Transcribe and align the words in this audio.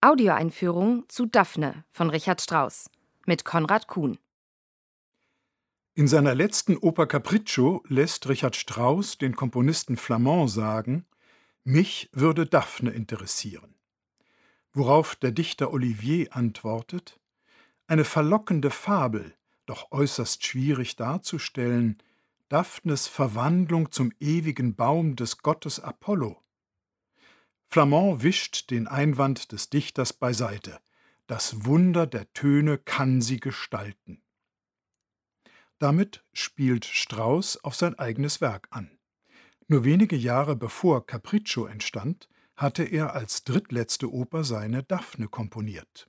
Audioeinführung 0.00 1.08
zu 1.08 1.26
Daphne 1.26 1.84
von 1.90 2.08
Richard 2.08 2.40
Strauss 2.40 2.88
mit 3.26 3.44
Konrad 3.44 3.88
Kuhn. 3.88 4.16
In 5.96 6.06
seiner 6.06 6.36
letzten 6.36 6.76
Oper 6.76 7.08
Capriccio 7.08 7.82
lässt 7.88 8.28
Richard 8.28 8.54
Strauss 8.54 9.18
den 9.18 9.34
Komponisten 9.34 9.96
Flamand 9.96 10.50
sagen, 10.50 11.04
mich 11.64 12.10
würde 12.12 12.46
Daphne 12.46 12.90
interessieren. 12.90 13.74
Worauf 14.72 15.16
der 15.16 15.32
Dichter 15.32 15.72
Olivier 15.72 16.28
antwortet, 16.30 17.18
eine 17.88 18.04
verlockende 18.04 18.70
Fabel, 18.70 19.34
doch 19.66 19.90
äußerst 19.90 20.46
schwierig 20.46 20.94
darzustellen, 20.94 21.98
Daphnes 22.48 23.08
Verwandlung 23.08 23.90
zum 23.90 24.12
ewigen 24.20 24.76
Baum 24.76 25.16
des 25.16 25.38
Gottes 25.38 25.80
Apollo. 25.80 26.40
Flamand 27.70 28.22
wischt 28.22 28.70
den 28.70 28.88
Einwand 28.88 29.52
des 29.52 29.68
Dichters 29.68 30.14
beiseite. 30.14 30.80
Das 31.26 31.66
Wunder 31.66 32.06
der 32.06 32.32
Töne 32.32 32.78
kann 32.78 33.20
sie 33.20 33.40
gestalten. 33.40 34.22
Damit 35.78 36.24
spielt 36.32 36.86
Strauss 36.86 37.62
auf 37.62 37.74
sein 37.74 37.98
eigenes 37.98 38.40
Werk 38.40 38.68
an. 38.70 38.98
Nur 39.66 39.84
wenige 39.84 40.16
Jahre 40.16 40.56
bevor 40.56 41.06
Capriccio 41.06 41.66
entstand, 41.66 42.30
hatte 42.56 42.84
er 42.84 43.12
als 43.12 43.44
drittletzte 43.44 44.10
Oper 44.10 44.44
seine 44.44 44.82
Daphne 44.82 45.28
komponiert 45.28 46.08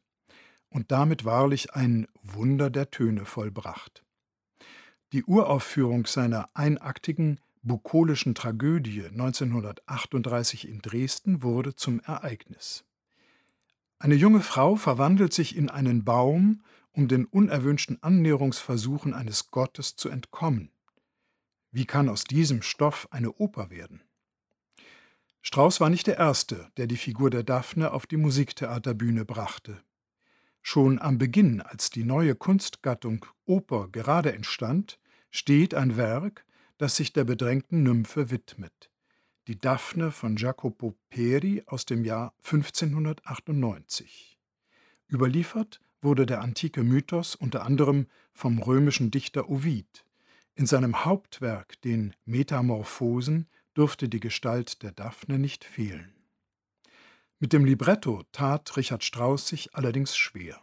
und 0.70 0.91
damit 0.91 1.26
wahrlich 1.26 1.73
ein 1.73 2.07
Wunder 2.23 2.70
der 2.70 2.89
Töne 2.89 3.26
vollbracht. 3.26 4.05
Die 5.12 5.26
Uraufführung 5.26 6.05
seiner 6.05 6.49
einaktigen 6.53 7.41
bukolischen 7.62 8.36
Tragödie 8.36 9.05
1938 9.05 10.68
in 10.68 10.81
Dresden 10.81 11.44
wurde 11.44 11.76
zum 11.76 11.99
Ereignis. 11.99 12.85
Eine 13.99 14.16
junge 14.16 14.41
Frau 14.41 14.76
verwandelt 14.76 15.34
sich 15.34 15.55
in 15.58 15.70
einen 15.70 16.05
Baum, 16.05 16.63
um 16.91 17.08
den 17.08 17.26
unerwünschten 17.26 18.01
Annäherungsversuchen 18.01 19.13
eines 19.13 19.51
Gottes 19.51 19.96
zu 19.96 20.10
entkommen. 20.10 20.71
Wie 21.71 21.85
kann 21.85 22.10
aus 22.10 22.24
diesem 22.24 22.62
Stoff 22.62 23.07
eine 23.12 23.34
Oper 23.34 23.70
werden? 23.70 24.01
Strauss 25.41 25.79
war 25.79 25.90
nicht 25.90 26.07
der 26.07 26.18
Erste, 26.18 26.71
der 26.77 26.88
die 26.88 26.98
Figur 26.98 27.29
der 27.29 27.44
Daphne 27.44 27.91
auf 27.91 28.05
die 28.07 28.18
Musiktheaterbühne 28.18 29.26
brachte. 29.26 29.82
Schon 30.62 30.99
am 30.99 31.18
Beginn, 31.18 31.62
als 31.62 31.90
die 31.90 32.04
neue 32.04 32.35
Kunstgattung 32.35 33.26
Oper 33.46 33.88
gerade 33.90 34.34
entstand, 34.34 34.99
steht 35.32 35.73
ein 35.73 35.96
Werk, 35.96 36.46
das 36.80 36.96
sich 36.96 37.13
der 37.13 37.26
bedrängten 37.26 37.84
Nymphe 37.84 38.32
widmet. 38.32 38.90
Die 39.48 39.60
Daphne 39.60 40.12
von 40.12 40.38
Jacopo 40.38 40.96
Peri 41.10 41.62
aus 41.68 41.85
dem 41.85 42.04
Jahr 42.05 42.34
1598. 42.44 44.40
Überliefert 45.12 45.82
wurde 46.02 46.26
der 46.26 46.41
antike 46.41 46.84
Mythos 46.84 47.35
unter 47.35 47.63
anderem 47.66 48.07
vom 48.32 48.60
römischen 48.60 49.12
Dichter 49.12 49.50
Ovid. 49.50 50.05
In 50.55 50.66
seinem 50.66 51.04
Hauptwerk, 51.04 51.82
den 51.82 52.16
Metamorphosen, 52.26 53.48
durfte 53.74 54.07
die 54.07 54.22
Gestalt 54.22 54.82
der 54.82 54.94
Daphne 54.94 55.38
nicht 55.38 55.66
fehlen. 55.66 56.13
Mit 57.40 57.52
dem 57.52 57.66
Libretto 57.66 58.24
tat 58.32 58.77
Richard 58.77 59.04
Strauss 59.04 59.48
sich 59.48 59.76
allerdings 59.76 60.16
schwer. 60.16 60.62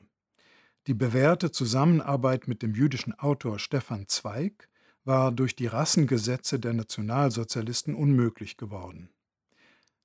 Die 0.86 0.94
bewährte 0.94 1.50
Zusammenarbeit 1.50 2.48
mit 2.48 2.62
dem 2.62 2.74
jüdischen 2.74 3.18
Autor 3.18 3.58
Stefan 3.58 4.08
Zweig 4.08 4.68
war 5.06 5.32
durch 5.32 5.54
die 5.54 5.66
Rassengesetze 5.66 6.58
der 6.58 6.74
Nationalsozialisten 6.74 7.94
unmöglich 7.94 8.56
geworden. 8.56 9.08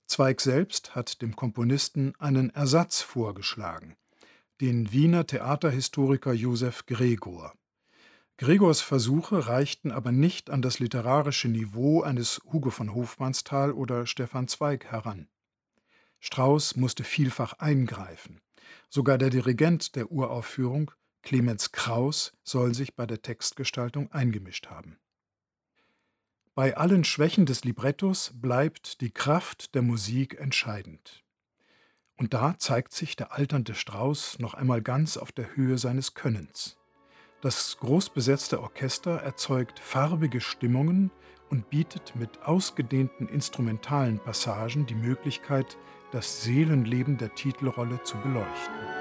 Zweig 0.05 0.41
selbst 0.41 0.93
hat 0.93 1.21
dem 1.21 1.35
Komponisten 1.35 2.13
einen 2.19 2.49
Ersatz 2.51 3.01
vorgeschlagen, 3.01 3.95
den 4.59 4.91
Wiener 4.91 5.25
Theaterhistoriker 5.25 6.33
Josef 6.33 6.85
Gregor. 6.85 7.53
Gregors 8.37 8.81
Versuche 8.81 9.47
reichten 9.47 9.91
aber 9.91 10.11
nicht 10.11 10.49
an 10.49 10.61
das 10.61 10.79
literarische 10.79 11.47
Niveau 11.47 12.01
eines 12.01 12.41
Hugo 12.51 12.69
von 12.69 12.93
Hofmannsthal 12.93 13.71
oder 13.71 14.05
Stefan 14.05 14.47
Zweig 14.47 14.85
heran. 14.85 15.27
Strauss 16.19 16.75
musste 16.75 17.03
vielfach 17.03 17.53
eingreifen. 17.53 18.41
Sogar 18.89 19.17
der 19.17 19.29
Dirigent 19.29 19.95
der 19.95 20.11
Uraufführung, 20.11 20.91
Clemens 21.21 21.71
Kraus 21.71 22.33
soll 22.43 22.73
sich 22.73 22.95
bei 22.95 23.05
der 23.05 23.21
Textgestaltung 23.21 24.11
eingemischt 24.11 24.67
haben. 24.67 24.97
Bei 26.53 26.75
allen 26.75 27.03
Schwächen 27.03 27.45
des 27.45 27.63
Librettos 27.63 28.31
bleibt 28.35 29.01
die 29.01 29.11
Kraft 29.11 29.73
der 29.73 29.81
Musik 29.81 30.39
entscheidend. 30.39 31.23
Und 32.17 32.33
da 32.33 32.57
zeigt 32.57 32.93
sich 32.93 33.15
der 33.15 33.31
alternde 33.31 33.73
Strauß 33.73 34.39
noch 34.39 34.53
einmal 34.53 34.81
ganz 34.81 35.17
auf 35.17 35.31
der 35.31 35.55
Höhe 35.55 35.77
seines 35.77 36.13
Könnens. 36.13 36.77
Das 37.41 37.77
großbesetzte 37.79 38.61
Orchester 38.61 39.17
erzeugt 39.17 39.79
farbige 39.79 40.41
Stimmungen 40.41 41.09
und 41.49 41.69
bietet 41.69 42.15
mit 42.15 42.43
ausgedehnten 42.43 43.27
instrumentalen 43.27 44.19
Passagen 44.19 44.85
die 44.85 44.95
Möglichkeit, 44.95 45.77
das 46.11 46.43
Seelenleben 46.43 47.17
der 47.17 47.33
Titelrolle 47.33 48.03
zu 48.03 48.17
beleuchten. 48.17 49.00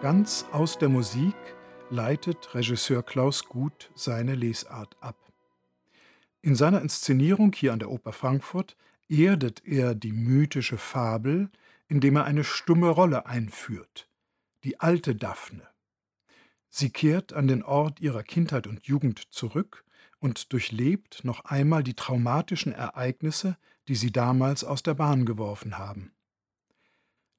Ganz 0.00 0.46
aus 0.52 0.78
der 0.78 0.88
Musik 0.88 1.34
leitet 1.90 2.54
Regisseur 2.54 3.02
Klaus 3.02 3.46
Gut 3.46 3.90
seine 3.96 4.36
Lesart 4.36 4.96
ab. 5.00 5.16
In 6.40 6.54
seiner 6.54 6.80
Inszenierung 6.80 7.52
hier 7.52 7.72
an 7.72 7.80
der 7.80 7.90
Oper 7.90 8.12
Frankfurt 8.12 8.76
erdet 9.08 9.64
er 9.66 9.96
die 9.96 10.12
mythische 10.12 10.78
Fabel, 10.78 11.50
indem 11.88 12.14
er 12.14 12.26
eine 12.26 12.44
stumme 12.44 12.90
Rolle 12.90 13.26
einführt, 13.26 14.08
die 14.62 14.78
alte 14.78 15.16
Daphne. 15.16 15.66
Sie 16.68 16.90
kehrt 16.90 17.32
an 17.32 17.48
den 17.48 17.64
Ort 17.64 17.98
ihrer 17.98 18.22
Kindheit 18.22 18.68
und 18.68 18.86
Jugend 18.86 19.32
zurück 19.34 19.84
und 20.20 20.52
durchlebt 20.52 21.24
noch 21.24 21.44
einmal 21.44 21.82
die 21.82 21.94
traumatischen 21.94 22.70
Ereignisse, 22.72 23.56
die 23.88 23.96
sie 23.96 24.12
damals 24.12 24.62
aus 24.62 24.84
der 24.84 24.94
Bahn 24.94 25.26
geworfen 25.26 25.76
haben. 25.76 26.12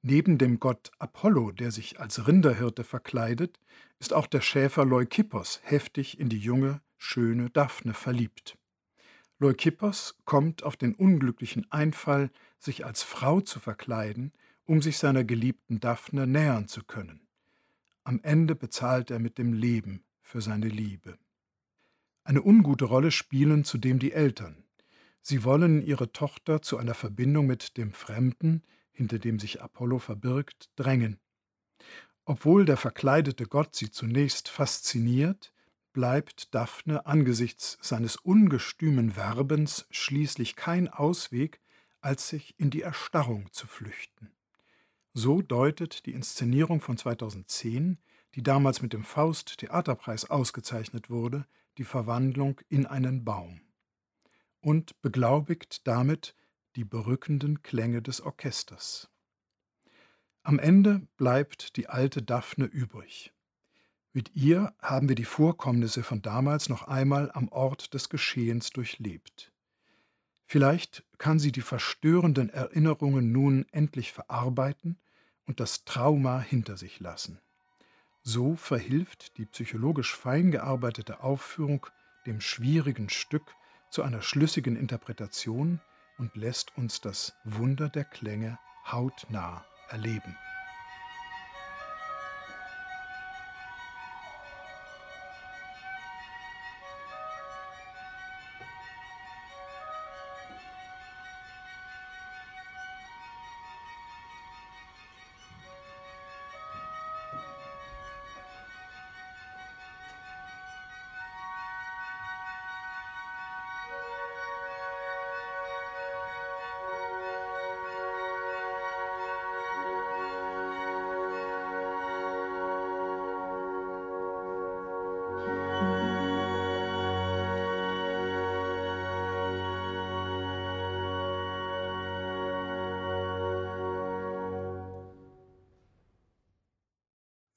Neben 0.02 0.38
dem 0.38 0.60
Gott 0.60 0.92
Apollo, 0.98 1.52
der 1.52 1.70
sich 1.70 2.00
als 2.00 2.26
Rinderhirte 2.26 2.84
verkleidet, 2.84 3.60
ist 3.98 4.14
auch 4.14 4.26
der 4.26 4.40
Schäfer 4.40 4.86
Leukippos 4.86 5.60
heftig 5.62 6.18
in 6.18 6.30
die 6.30 6.38
junge, 6.38 6.80
schöne 6.96 7.50
Daphne 7.50 7.92
verliebt. 7.92 8.56
Leukippos 9.38 10.16
kommt 10.24 10.62
auf 10.62 10.76
den 10.76 10.94
unglücklichen 10.94 11.70
Einfall, 11.70 12.30
sich 12.58 12.86
als 12.86 13.02
Frau 13.02 13.40
zu 13.40 13.60
verkleiden, 13.60 14.32
um 14.64 14.80
sich 14.80 14.98
seiner 14.98 15.24
geliebten 15.24 15.80
Daphne 15.80 16.26
nähern 16.26 16.68
zu 16.68 16.82
können. 16.82 17.20
Am 18.04 18.20
Ende 18.22 18.54
bezahlt 18.54 19.10
er 19.10 19.18
mit 19.18 19.36
dem 19.36 19.52
Leben 19.52 20.04
für 20.22 20.40
seine 20.40 20.68
Liebe. 20.68 21.18
Eine 22.24 22.42
ungute 22.42 22.84
Rolle 22.84 23.10
spielen 23.10 23.64
zudem 23.64 23.98
die 23.98 24.12
Eltern. 24.12 24.64
Sie 25.22 25.44
wollen 25.44 25.82
ihre 25.84 26.12
Tochter 26.12 26.62
zu 26.62 26.78
einer 26.78 26.94
Verbindung 26.94 27.46
mit 27.46 27.76
dem 27.76 27.92
Fremden, 27.92 28.62
hinter 29.00 29.18
dem 29.18 29.38
sich 29.38 29.62
Apollo 29.62 29.98
verbirgt, 29.98 30.68
drängen. 30.76 31.18
Obwohl 32.26 32.66
der 32.66 32.76
verkleidete 32.76 33.46
Gott 33.46 33.74
sie 33.74 33.90
zunächst 33.90 34.50
fasziniert, 34.50 35.54
bleibt 35.94 36.54
Daphne 36.54 37.06
angesichts 37.06 37.78
seines 37.80 38.16
ungestümen 38.16 39.16
Werbens 39.16 39.86
schließlich 39.90 40.54
kein 40.54 40.86
Ausweg, 40.86 41.62
als 42.02 42.28
sich 42.28 42.60
in 42.60 42.68
die 42.68 42.82
Erstarrung 42.82 43.50
zu 43.52 43.66
flüchten. 43.66 44.30
So 45.14 45.40
deutet 45.40 46.04
die 46.04 46.12
Inszenierung 46.12 46.82
von 46.82 46.98
2010, 46.98 47.96
die 48.34 48.42
damals 48.42 48.82
mit 48.82 48.92
dem 48.92 49.04
Faust 49.04 49.56
Theaterpreis 49.56 50.28
ausgezeichnet 50.28 51.08
wurde, 51.08 51.46
die 51.78 51.84
Verwandlung 51.84 52.60
in 52.68 52.84
einen 52.84 53.24
Baum 53.24 53.62
und 54.60 55.00
beglaubigt 55.00 55.86
damit 55.86 56.34
die 56.76 56.84
berückenden 56.84 57.62
Klänge 57.62 58.02
des 58.02 58.20
Orchesters. 58.20 59.10
Am 60.42 60.58
Ende 60.58 61.06
bleibt 61.16 61.76
die 61.76 61.88
alte 61.88 62.22
Daphne 62.22 62.64
übrig. 62.64 63.32
Mit 64.12 64.34
ihr 64.34 64.74
haben 64.80 65.08
wir 65.08 65.14
die 65.14 65.24
Vorkommnisse 65.24 66.02
von 66.02 66.22
damals 66.22 66.68
noch 66.68 66.88
einmal 66.88 67.30
am 67.32 67.48
Ort 67.48 67.94
des 67.94 68.08
Geschehens 68.08 68.70
durchlebt. 68.70 69.52
Vielleicht 70.46 71.04
kann 71.18 71.38
sie 71.38 71.52
die 71.52 71.60
verstörenden 71.60 72.50
Erinnerungen 72.50 73.30
nun 73.30 73.66
endlich 73.70 74.12
verarbeiten 74.12 74.98
und 75.46 75.60
das 75.60 75.84
Trauma 75.84 76.40
hinter 76.40 76.76
sich 76.76 76.98
lassen. 76.98 77.40
So 78.22 78.56
verhilft 78.56 79.36
die 79.38 79.46
psychologisch 79.46 80.16
fein 80.16 80.50
gearbeitete 80.50 81.22
Aufführung 81.22 81.86
dem 82.26 82.40
schwierigen 82.40 83.08
Stück 83.10 83.54
zu 83.90 84.02
einer 84.02 84.22
schlüssigen 84.22 84.76
Interpretation 84.76 85.80
und 86.20 86.36
lässt 86.36 86.76
uns 86.76 87.00
das 87.00 87.32
Wunder 87.44 87.88
der 87.88 88.04
Klänge 88.04 88.58
hautnah 88.86 89.64
erleben. 89.88 90.36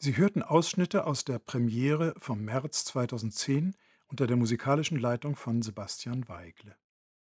Sie 0.04 0.18
hörten 0.18 0.44
Ausschnitte 0.44 1.08
aus 1.08 1.24
der 1.24 1.40
Premiere 1.40 2.14
vom 2.18 2.44
März 2.44 2.84
2010 2.84 3.74
unter 4.10 4.28
der 4.28 4.36
musikalischen 4.36 5.00
Leitung 5.00 5.38
von 5.38 5.62
Sebastian 5.62 6.28
Weigle 6.28 6.76